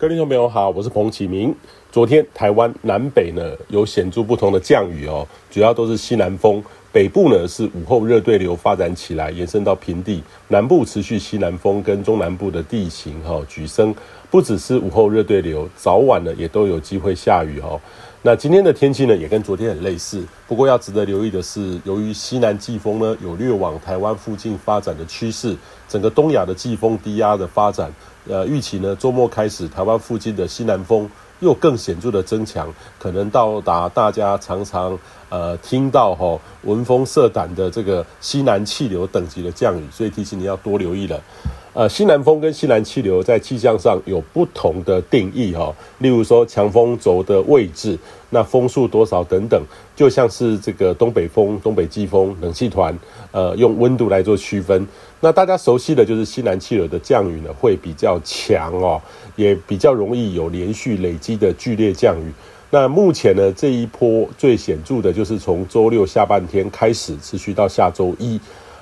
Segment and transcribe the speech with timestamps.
[0.00, 1.52] 各位听众朋友好，我是彭启明。
[1.90, 6.62] 昨天台湾南北呢有显著不同的降雨哦，主要都是西南风。
[6.90, 13.94] 北部呢是午后热对流发展起来，延伸到平地；南部持续西南风，跟中南部的地形哈、哦、举升，
[14.30, 17.78] 不只是午后热对流，早晚呢也都有机会下雨哦。
[18.22, 25.54] 那今天的天气呢也跟昨天很类似，不过要值得留意的是，由于西南季风呢有略往台湾附近发展的趋势，
[25.86, 27.92] 整个东亚的季风低压的发展。
[28.26, 31.08] 呃，预期呢，周末开始，台湾附近的西南风
[31.40, 34.98] 又更显著的增强，可能到达大家常常
[35.28, 41.20] 呃听到吼闻风色胆的这个西南气流等级的降雨，所以提醒你要多留意了。
[41.78, 47.96] 呃，西南风跟西南气流在气象上有不同的定义哈，例如说强风轴的位置，
[48.30, 49.62] 那风速多少等等，
[49.94, 52.98] 就像是这个东北风、东北季风、冷气团，
[53.30, 54.84] 呃，用温度来做区分。
[55.20, 59.00] 那大家熟悉的就是西南气流的降雨呢，会比较强哦，
[59.36, 62.32] 也比较容易有连续累积的剧烈降雨。
[62.70, 68.40] 那目前呢，这一波最显著的就是从周六下半天开始，持续到下周一。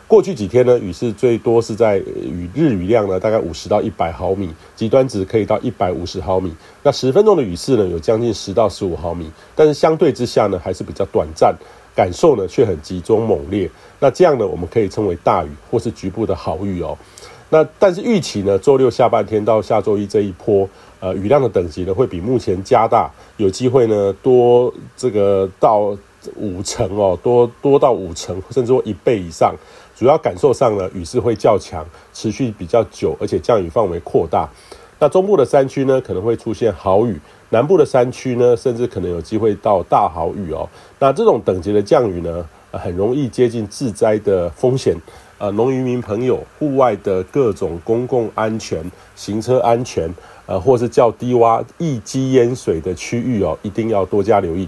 [0.08, 6.54] 过去几天呢，雨势最多是在雨日雨量呢，大概五十到一百毫米，极端值可以到一百五十毫米。
[6.84, 11.52] 那十分钟的雨势呢，有将近十到十五毫米，但是相对之下呢，还是比较短暂，
[11.92, 13.68] 感受呢却很集中猛烈。
[13.98, 16.96] 那这样呢，我们可以称为大雨或是局部的豪雨哦。
[17.48, 20.68] 那但是预期呢，周六下半天到下周一这一波，
[21.00, 25.96] 呃，雨量的等级呢，会比目前加大，有机会呢多这个到
[26.36, 29.54] 五成哦，多多到五成，甚至说一倍以上。
[29.94, 34.48] 主要感受上呢，雨势会较强，持续比较久，而且降雨范围扩大。
[34.98, 37.14] 那中部的山区呢，可能会出现豪雨；
[37.50, 40.68] 南部的山区呢，甚至可能有机会到大豪雨哦。
[40.98, 44.94] 那这种等级的降雨呢，很容易接近致灾的风险。
[45.38, 50.10] 呃，农渔民朋友，户外的各种公共安全、行车安全，
[50.46, 54.66] 呃，或是较低洼易积淹水的区域哦，一定要多加留意。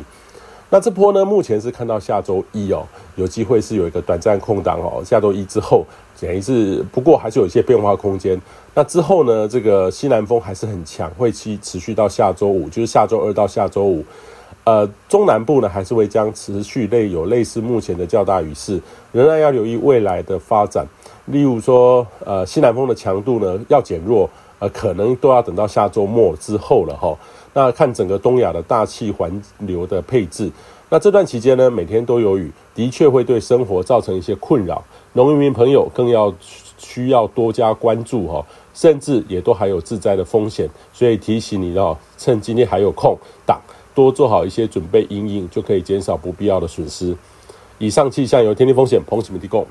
[0.71, 2.87] 那这波呢，目前是看到下周一哦，
[3.17, 5.03] 有机会是有一个短暂空档哦。
[5.05, 5.85] 下周一之后，
[6.21, 8.39] 等于是不过还是有一些变化空间。
[8.75, 14.05] 那之后呢，这个西南风还是很强，会期持续到下周五，就是下周二到下周五。
[14.65, 18.79] 呃，中南部呢还是会将持续类有类似目前的较大雨势，
[19.13, 20.87] 仍然要留意未来的发展。
[21.25, 24.29] 例如说，呃，西南风的强度呢要减弱，
[24.59, 27.17] 呃，可能都要等到下周末之后了哈。
[27.55, 30.51] 那看整个东亚的大气环流的配置，
[30.89, 34.83] 那这段期间呢，每天都有雨，的确会对生活造成一些困扰。
[35.13, 36.33] 农民朋友更要
[36.77, 43.61] 需要多加关注哈，甚至也都还有自灾的风险，所以提醒你哦，趁今天还有空档，
[43.95, 47.17] 多做好一些准备因应，就可以减少不必要的损失。
[47.79, 49.67] 以上气象由天气风险彭启明提供。